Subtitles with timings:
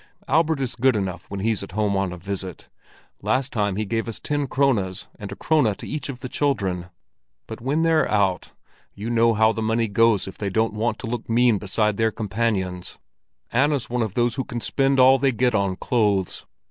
[0.27, 2.69] Albert is good enough when he's at home on a visit;
[3.21, 6.87] last time he gave us ten krones and a krone to each of the children.
[7.45, 8.49] But when they're out,
[8.95, 12.09] you know how the money goes if they don't want to look mean beside their
[12.09, 12.97] companions.
[13.51, 16.47] Anna's one of those who can spend all they get on clothes.